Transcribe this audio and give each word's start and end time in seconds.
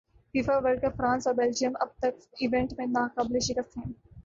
FIFA 0.33 0.55
World 0.57 0.81
Cup 0.81 0.95
France 0.97 1.27
اور 1.27 1.35
Belgium 1.35 1.73
اب 1.79 1.89
تک 1.97 2.13
ایونٹ 2.39 2.73
میں 2.77 2.85
ناقابل 2.89 3.39
شکست 3.41 3.77
ہیں 3.77 3.91